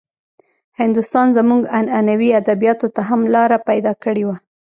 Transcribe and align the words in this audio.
هندوستان 0.79 1.27
زموږ 1.37 1.61
عنعنوي 1.77 2.29
ادبياتو 2.41 2.87
ته 2.95 3.01
هم 3.09 3.21
لاره 3.33 3.57
پيدا 3.69 3.93
کړې 4.03 4.23
وه. 4.27 4.35